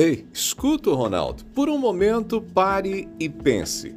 Ei, 0.00 0.26
escuta, 0.32 0.90
Ronaldo. 0.94 1.44
Por 1.54 1.68
um 1.68 1.76
momento, 1.76 2.40
pare 2.40 3.06
e 3.20 3.28
pense. 3.28 3.94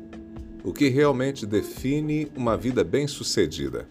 O 0.62 0.74
que 0.74 0.90
realmente 0.90 1.46
define 1.46 2.30
uma 2.36 2.58
vida 2.58 2.84
bem-sucedida? 2.84 3.88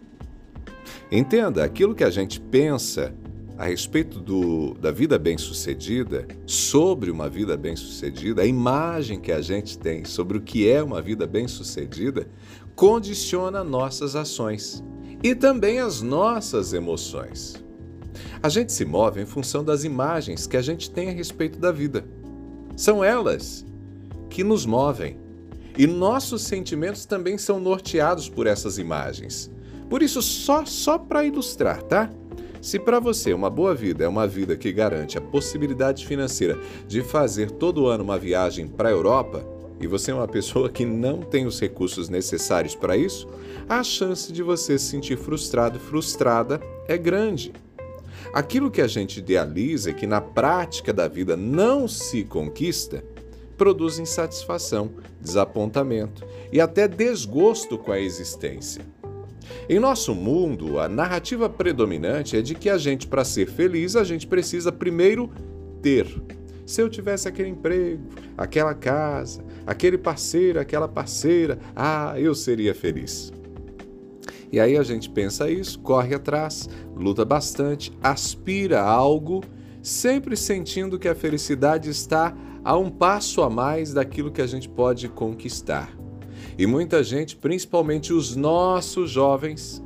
Entenda, 1.10 1.64
aquilo 1.64 1.94
que 1.94 2.04
a 2.04 2.10
gente 2.10 2.38
pensa 2.38 3.14
a 3.56 3.64
respeito 3.64 4.20
do, 4.20 4.74
da 4.74 4.90
vida 4.90 5.18
bem-sucedida, 5.18 6.28
sobre 6.44 7.10
uma 7.10 7.30
vida 7.30 7.56
bem-sucedida, 7.56 8.42
a 8.42 8.46
imagem 8.46 9.18
que 9.18 9.32
a 9.32 9.40
gente 9.40 9.78
tem 9.78 10.04
sobre 10.04 10.36
o 10.36 10.42
que 10.42 10.68
é 10.68 10.82
uma 10.82 11.00
vida 11.00 11.26
bem-sucedida, 11.26 12.28
condiciona 12.76 13.64
nossas 13.64 14.14
ações 14.14 14.84
e 15.22 15.34
também 15.34 15.78
as 15.78 16.02
nossas 16.02 16.74
emoções. 16.74 17.64
A 18.42 18.48
gente 18.48 18.72
se 18.72 18.84
move 18.84 19.20
em 19.20 19.26
função 19.26 19.62
das 19.62 19.84
imagens 19.84 20.48
que 20.48 20.56
a 20.56 20.62
gente 20.62 20.90
tem 20.90 21.08
a 21.08 21.12
respeito 21.12 21.60
da 21.60 21.70
vida. 21.70 22.04
São 22.74 23.04
elas 23.04 23.64
que 24.28 24.42
nos 24.42 24.66
movem. 24.66 25.16
E 25.78 25.86
nossos 25.86 26.42
sentimentos 26.42 27.04
também 27.04 27.38
são 27.38 27.60
norteados 27.60 28.28
por 28.28 28.48
essas 28.48 28.78
imagens. 28.78 29.48
Por 29.88 30.02
isso, 30.02 30.20
só 30.20 30.66
só 30.66 30.98
para 30.98 31.24
ilustrar, 31.24 31.82
tá? 31.84 32.10
Se 32.60 32.78
para 32.78 32.98
você 32.98 33.32
uma 33.32 33.48
boa 33.48 33.74
vida 33.74 34.04
é 34.04 34.08
uma 34.08 34.26
vida 34.26 34.56
que 34.56 34.72
garante 34.72 35.16
a 35.16 35.20
possibilidade 35.20 36.04
financeira 36.04 36.58
de 36.88 37.02
fazer 37.02 37.50
todo 37.50 37.86
ano 37.86 38.02
uma 38.02 38.18
viagem 38.18 38.66
para 38.66 38.88
a 38.88 38.92
Europa, 38.92 39.44
e 39.80 39.86
você 39.86 40.10
é 40.10 40.14
uma 40.14 40.28
pessoa 40.28 40.68
que 40.68 40.84
não 40.84 41.22
tem 41.22 41.46
os 41.46 41.60
recursos 41.60 42.08
necessários 42.08 42.74
para 42.74 42.96
isso, 42.96 43.28
a 43.68 43.82
chance 43.82 44.32
de 44.32 44.42
você 44.42 44.78
se 44.78 44.86
sentir 44.86 45.16
frustrado 45.16 45.76
e 45.76 45.80
frustrada 45.80 46.60
é 46.86 46.96
grande. 46.96 47.52
Aquilo 48.32 48.70
que 48.70 48.80
a 48.80 48.86
gente 48.86 49.18
idealiza 49.18 49.90
e 49.90 49.94
que 49.94 50.06
na 50.06 50.20
prática 50.20 50.90
da 50.90 51.06
vida 51.06 51.36
não 51.36 51.86
se 51.86 52.24
conquista, 52.24 53.04
produz 53.58 53.98
insatisfação, 53.98 54.90
desapontamento 55.20 56.24
e 56.50 56.60
até 56.60 56.88
desgosto 56.88 57.76
com 57.76 57.92
a 57.92 58.00
existência. 58.00 58.84
Em 59.68 59.78
nosso 59.78 60.14
mundo, 60.14 60.80
a 60.80 60.88
narrativa 60.88 61.48
predominante 61.48 62.36
é 62.36 62.40
de 62.40 62.54
que 62.54 62.70
a 62.70 62.78
gente, 62.78 63.06
para 63.06 63.22
ser 63.22 63.46
feliz, 63.46 63.96
a 63.96 64.04
gente 64.04 64.26
precisa 64.26 64.72
primeiro 64.72 65.30
ter. 65.82 66.06
Se 66.64 66.80
eu 66.80 66.88
tivesse 66.88 67.28
aquele 67.28 67.50
emprego, 67.50 68.02
aquela 68.36 68.74
casa, 68.74 69.44
aquele 69.66 69.98
parceiro, 69.98 70.58
aquela 70.58 70.88
parceira, 70.88 71.58
ah, 71.76 72.14
eu 72.16 72.34
seria 72.34 72.74
feliz. 72.74 73.30
E 74.52 74.60
aí 74.60 74.76
a 74.76 74.82
gente 74.82 75.08
pensa 75.08 75.50
isso, 75.50 75.80
corre 75.80 76.14
atrás, 76.14 76.68
luta 76.94 77.24
bastante, 77.24 77.90
aspira 78.02 78.82
a 78.82 78.90
algo, 78.90 79.42
sempre 79.82 80.36
sentindo 80.36 80.98
que 80.98 81.08
a 81.08 81.14
felicidade 81.14 81.88
está 81.88 82.36
a 82.62 82.76
um 82.76 82.90
passo 82.90 83.40
a 83.42 83.48
mais 83.48 83.94
daquilo 83.94 84.30
que 84.30 84.42
a 84.42 84.46
gente 84.46 84.68
pode 84.68 85.08
conquistar. 85.08 85.90
E 86.58 86.66
muita 86.66 87.02
gente, 87.02 87.34
principalmente 87.34 88.12
os 88.12 88.36
nossos 88.36 89.10
jovens, 89.10 89.82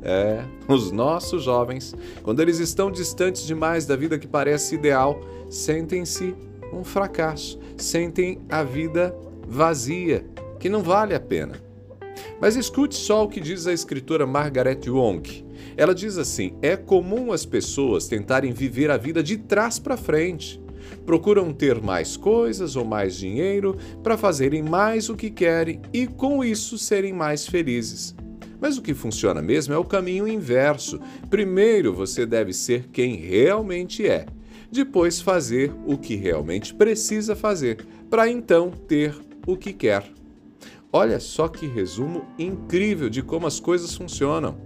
é, 0.00 0.44
os 0.68 0.92
nossos 0.92 1.42
jovens, 1.42 1.92
quando 2.22 2.40
eles 2.40 2.60
estão 2.60 2.92
distantes 2.92 3.44
demais 3.44 3.84
da 3.84 3.96
vida 3.96 4.16
que 4.16 4.28
parece 4.28 4.76
ideal, 4.76 5.20
sentem-se 5.50 6.36
um 6.72 6.84
fracasso, 6.84 7.58
sentem 7.76 8.40
a 8.48 8.62
vida 8.62 9.14
vazia, 9.46 10.24
que 10.60 10.68
não 10.68 10.82
vale 10.82 11.14
a 11.14 11.20
pena. 11.20 11.73
Mas 12.40 12.56
escute 12.56 12.94
só 12.94 13.24
o 13.24 13.28
que 13.28 13.40
diz 13.40 13.66
a 13.66 13.72
escritora 13.72 14.26
Margaret 14.26 14.80
Wong. 14.88 15.44
Ela 15.76 15.94
diz 15.94 16.18
assim: 16.18 16.56
é 16.62 16.76
comum 16.76 17.32
as 17.32 17.44
pessoas 17.44 18.06
tentarem 18.06 18.52
viver 18.52 18.90
a 18.90 18.96
vida 18.96 19.22
de 19.22 19.36
trás 19.36 19.78
para 19.78 19.96
frente. 19.96 20.60
Procuram 21.06 21.52
ter 21.52 21.80
mais 21.80 22.16
coisas 22.16 22.76
ou 22.76 22.84
mais 22.84 23.16
dinheiro 23.16 23.76
para 24.02 24.16
fazerem 24.16 24.62
mais 24.62 25.08
o 25.08 25.16
que 25.16 25.30
querem 25.30 25.80
e 25.92 26.06
com 26.06 26.44
isso 26.44 26.78
serem 26.78 27.12
mais 27.12 27.46
felizes. 27.46 28.14
Mas 28.60 28.78
o 28.78 28.82
que 28.82 28.94
funciona 28.94 29.42
mesmo 29.42 29.74
é 29.74 29.78
o 29.78 29.84
caminho 29.84 30.26
inverso. 30.26 31.00
Primeiro 31.28 31.92
você 31.92 32.24
deve 32.24 32.52
ser 32.52 32.88
quem 32.92 33.16
realmente 33.16 34.06
é, 34.06 34.26
depois 34.70 35.20
fazer 35.20 35.72
o 35.86 35.98
que 35.98 36.16
realmente 36.16 36.74
precisa 36.74 37.36
fazer, 37.36 37.84
para 38.08 38.28
então 38.28 38.70
ter 38.70 39.14
o 39.46 39.56
que 39.56 39.72
quer. 39.72 40.04
Olha 40.96 41.18
só 41.18 41.48
que 41.48 41.66
resumo 41.66 42.24
incrível 42.38 43.10
de 43.10 43.20
como 43.20 43.48
as 43.48 43.58
coisas 43.58 43.96
funcionam. 43.96 44.56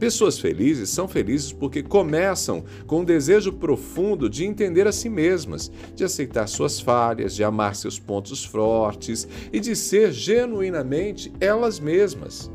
Pessoas 0.00 0.36
felizes 0.36 0.90
são 0.90 1.06
felizes 1.06 1.52
porque 1.52 1.80
começam 1.80 2.64
com 2.88 3.02
um 3.02 3.04
desejo 3.04 3.52
profundo 3.52 4.28
de 4.28 4.44
entender 4.44 4.88
a 4.88 4.90
si 4.90 5.08
mesmas, 5.08 5.70
de 5.94 6.02
aceitar 6.02 6.48
suas 6.48 6.80
falhas, 6.80 7.36
de 7.36 7.44
amar 7.44 7.76
seus 7.76 8.00
pontos 8.00 8.44
fortes 8.44 9.28
e 9.52 9.60
de 9.60 9.76
ser 9.76 10.10
genuinamente 10.10 11.32
elas 11.38 11.78
mesmas. 11.78 12.50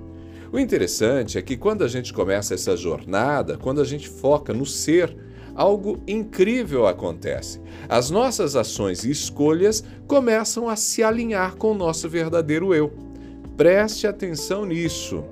O 0.51 0.59
interessante 0.59 1.37
é 1.37 1.41
que 1.41 1.55
quando 1.55 1.85
a 1.85 1.87
gente 1.87 2.11
começa 2.11 2.53
essa 2.53 2.75
jornada, 2.75 3.57
quando 3.57 3.79
a 3.79 3.85
gente 3.85 4.09
foca 4.09 4.53
no 4.53 4.65
ser, 4.65 5.15
algo 5.55 6.03
incrível 6.05 6.85
acontece. 6.85 7.61
As 7.87 8.09
nossas 8.09 8.57
ações 8.57 9.05
e 9.05 9.09
escolhas 9.09 9.85
começam 10.05 10.67
a 10.67 10.75
se 10.75 11.01
alinhar 11.01 11.55
com 11.55 11.71
o 11.71 11.77
nosso 11.77 12.09
verdadeiro 12.09 12.75
eu. 12.75 13.10
Preste 13.55 14.07
atenção 14.07 14.65
nisso. 14.65 15.23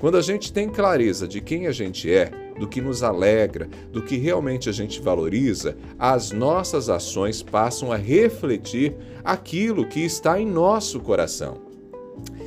Quando 0.00 0.16
a 0.16 0.22
gente 0.22 0.52
tem 0.52 0.68
clareza 0.68 1.26
de 1.26 1.40
quem 1.40 1.66
a 1.66 1.72
gente 1.72 2.12
é, 2.12 2.30
do 2.58 2.68
que 2.68 2.80
nos 2.80 3.02
alegra, 3.02 3.68
do 3.90 4.02
que 4.02 4.16
realmente 4.16 4.68
a 4.68 4.72
gente 4.72 5.00
valoriza, 5.00 5.76
as 5.98 6.30
nossas 6.30 6.88
ações 6.88 7.42
passam 7.42 7.90
a 7.90 7.96
refletir 7.96 8.94
aquilo 9.24 9.86
que 9.86 10.00
está 10.00 10.40
em 10.40 10.46
nosso 10.46 11.00
coração. 11.00 11.62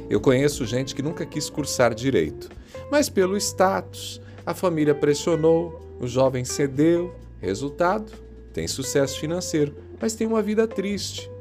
Eu 0.10 0.22
conheço 0.22 0.66
gente 0.66 0.94
que 0.94 1.02
nunca 1.02 1.26
quis 1.26 1.50
cursar 1.50 1.96
direito, 1.96 2.50
mas 2.92 3.10
pelo 3.10 3.36
status, 3.38 4.22
a 4.46 4.54
família 4.54 4.94
pressionou, 4.94 5.82
o 6.00 6.06
jovem 6.06 6.46
cedeu, 6.46 7.16
resultado, 7.40 8.12
tem 8.54 8.68
sucesso 8.68 9.20
financeiro, 9.20 9.76
mas 10.00 10.14
tem 10.14 10.28
uma 10.28 10.42
vida 10.42 10.68
triste. 10.68 11.33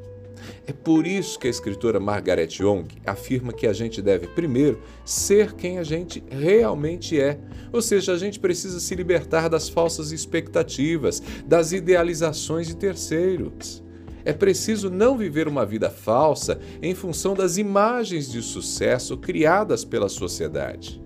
É 0.65 0.73
por 0.73 1.05
isso 1.05 1.37
que 1.37 1.47
a 1.47 1.49
escritora 1.49 1.99
Margaret 1.99 2.49
Young 2.59 2.85
afirma 3.05 3.53
que 3.53 3.67
a 3.67 3.73
gente 3.73 4.01
deve, 4.01 4.27
primeiro, 4.27 4.81
ser 5.05 5.53
quem 5.53 5.79
a 5.79 5.83
gente 5.83 6.23
realmente 6.29 7.19
é. 7.19 7.39
Ou 7.71 7.81
seja, 7.81 8.13
a 8.13 8.17
gente 8.17 8.39
precisa 8.39 8.79
se 8.79 8.95
libertar 8.95 9.49
das 9.49 9.69
falsas 9.69 10.11
expectativas, 10.11 11.21
das 11.45 11.71
idealizações 11.71 12.67
de 12.67 12.75
terceiros. 12.75 13.83
É 14.25 14.31
preciso 14.31 14.89
não 14.89 15.17
viver 15.17 15.47
uma 15.47 15.65
vida 15.65 15.89
falsa 15.89 16.59
em 16.81 16.95
função 16.95 17.33
das 17.33 17.57
imagens 17.57 18.31
de 18.31 18.41
sucesso 18.41 19.17
criadas 19.17 19.83
pela 19.83 20.07
sociedade. 20.07 21.01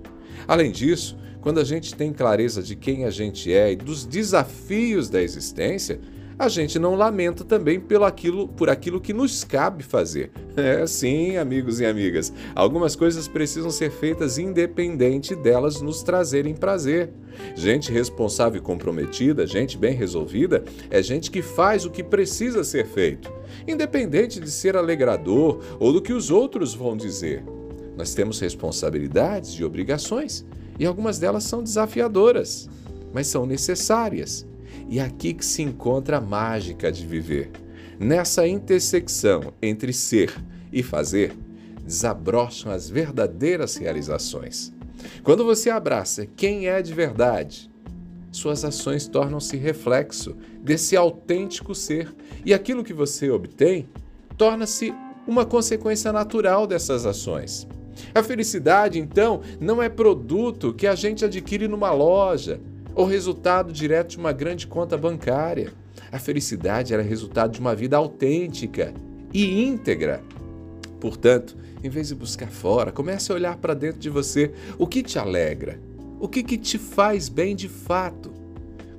Além 0.47 0.71
disso, 0.71 1.17
quando 1.41 1.59
a 1.59 1.63
gente 1.63 1.95
tem 1.95 2.13
clareza 2.13 2.61
de 2.61 2.75
quem 2.75 3.05
a 3.05 3.09
gente 3.09 3.51
é 3.51 3.71
e 3.71 3.75
dos 3.75 4.05
desafios 4.05 5.09
da 5.09 5.21
existência, 5.21 5.99
a 6.39 6.47
gente 6.47 6.77
não 6.77 6.93
lamenta 6.93 7.43
também 7.43 7.79
pelo 7.79 8.05
aquilo, 8.05 8.47
por 8.47 8.69
aquilo 8.69 9.01
que 9.01 9.13
nos 9.13 9.43
cabe 9.43 9.83
fazer. 9.83 10.31
É 10.57 10.87
sim, 10.87 11.37
amigos 11.37 11.79
e 11.79 11.85
amigas. 11.85 12.33
Algumas 12.55 12.95
coisas 12.95 13.27
precisam 13.27 13.69
ser 13.69 13.91
feitas 13.91 14.39
independente 14.39 15.35
delas 15.35 15.81
nos 15.81 16.01
trazerem 16.01 16.55
prazer. 16.55 17.11
Gente 17.55 17.91
responsável 17.91 18.59
e 18.59 18.63
comprometida, 18.63 19.45
gente 19.45 19.77
bem 19.77 19.93
resolvida, 19.93 20.65
é 20.89 20.99
gente 21.03 21.29
que 21.29 21.43
faz 21.43 21.85
o 21.85 21.91
que 21.91 22.03
precisa 22.03 22.63
ser 22.63 22.87
feito, 22.87 23.31
independente 23.67 24.39
de 24.39 24.49
ser 24.49 24.75
alegrador 24.75 25.61
ou 25.79 25.93
do 25.93 26.01
que 26.01 26.11
os 26.11 26.31
outros 26.31 26.73
vão 26.73 26.97
dizer. 26.97 27.43
Nós 27.95 28.15
temos 28.15 28.39
responsabilidades 28.39 29.51
e 29.51 29.63
obrigações, 29.63 30.43
e 30.79 30.87
algumas 30.87 31.19
delas 31.19 31.43
são 31.43 31.61
desafiadoras, 31.61 32.67
mas 33.13 33.27
são 33.27 33.45
necessárias. 33.45 34.43
E 34.89 34.99
aqui 34.99 35.33
que 35.33 35.45
se 35.45 35.61
encontra 35.61 36.17
a 36.17 36.21
mágica 36.21 36.91
de 36.91 37.05
viver. 37.05 37.51
Nessa 37.99 38.47
intersecção 38.47 39.53
entre 39.61 39.91
ser 39.91 40.33
e 40.71 40.83
fazer, 40.83 41.35
desabrocham 41.83 42.71
as 42.71 42.89
verdadeiras 42.89 43.75
realizações. 43.77 44.73
Quando 45.23 45.45
você 45.45 45.69
abraça 45.69 46.25
quem 46.25 46.67
é 46.67 46.81
de 46.81 46.93
verdade, 46.93 47.69
suas 48.31 48.63
ações 48.63 49.07
tornam-se 49.07 49.57
reflexo 49.57 50.35
desse 50.61 50.95
autêntico 50.95 51.73
ser 51.73 52.13
e 52.45 52.53
aquilo 52.53 52.83
que 52.83 52.93
você 52.93 53.29
obtém 53.29 53.87
torna-se 54.37 54.93
uma 55.25 55.45
consequência 55.45 56.11
natural 56.13 56.67
dessas 56.67 57.05
ações. 57.05 57.67
A 58.13 58.21
felicidade, 58.21 58.99
então, 58.99 59.41
não 59.59 59.81
é 59.81 59.89
produto 59.89 60.73
que 60.73 60.85
a 60.85 60.93
gente 60.93 61.25
adquire 61.25 61.67
numa 61.67 61.91
loja, 61.91 62.61
ou 62.97 63.05
resultado 63.05 63.71
direto 63.71 64.09
de 64.09 64.17
uma 64.17 64.33
grande 64.33 64.65
conta 64.65 64.97
bancária. 64.97 65.71
A 66.11 66.17
felicidade 66.17 66.95
era 66.95 67.03
resultado 67.03 67.51
de 67.51 67.59
uma 67.59 67.75
vida 67.75 67.95
autêntica 67.95 68.91
e 69.31 69.63
íntegra. 69.63 70.23
Portanto, 70.99 71.55
em 71.83 71.89
vez 71.89 72.07
de 72.07 72.15
buscar 72.15 72.49
fora, 72.49 72.91
comece 72.91 73.31
a 73.31 73.35
olhar 73.35 73.55
para 73.57 73.75
dentro 73.75 73.99
de 73.99 74.09
você 74.09 74.51
o 74.79 74.87
que 74.87 75.03
te 75.03 75.19
alegra, 75.19 75.79
o 76.19 76.27
que, 76.27 76.41
que 76.41 76.57
te 76.57 76.79
faz 76.79 77.29
bem 77.29 77.55
de 77.55 77.69
fato. 77.69 78.33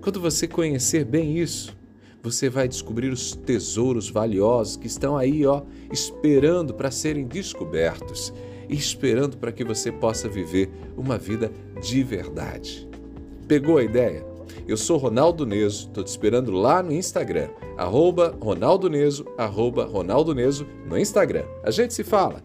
Quando 0.00 0.20
você 0.20 0.46
conhecer 0.46 1.04
bem 1.04 1.36
isso, 1.36 1.76
você 2.22 2.48
vai 2.48 2.68
descobrir 2.68 3.08
os 3.08 3.34
tesouros 3.34 4.08
valiosos 4.08 4.76
que 4.76 4.86
estão 4.86 5.16
aí, 5.16 5.44
ó, 5.44 5.62
esperando 5.92 6.72
para 6.72 6.92
serem 6.92 7.26
descobertos 7.26 8.32
e 8.68 8.76
esperando 8.76 9.36
para 9.38 9.50
que 9.50 9.64
você 9.64 9.90
possa 9.90 10.28
viver 10.28 10.70
uma 10.96 11.18
vida 11.18 11.50
de 11.82 12.04
verdade. 12.04 12.87
Pegou 13.48 13.78
a 13.78 13.82
ideia? 13.82 14.26
Eu 14.68 14.76
sou 14.76 14.98
Ronaldo 14.98 15.46
Neso, 15.46 15.86
estou 15.86 16.04
te 16.04 16.08
esperando 16.08 16.52
lá 16.52 16.82
no 16.82 16.92
Instagram, 16.92 17.48
arroba 17.78 18.36
Ronaldo 18.38 18.90
Neso, 18.90 19.24
arroba 19.38 19.86
Ronaldo 19.86 20.34
Neso 20.34 20.66
no 20.86 20.98
Instagram. 20.98 21.44
A 21.64 21.70
gente 21.70 21.94
se 21.94 22.04
fala. 22.04 22.42